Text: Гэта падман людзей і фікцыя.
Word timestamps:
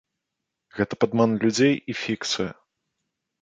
Гэта 0.77 0.97
падман 1.05 1.35
людзей 1.43 1.75
і 1.77 1.93
фікцыя. 2.01 2.51